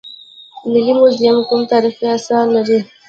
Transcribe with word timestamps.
ملي 0.71 0.93
موزیم 0.99 1.37
کوم 1.49 1.61
تاریخي 1.71 2.05
اثار 2.17 2.45
لري؟ 2.55 2.79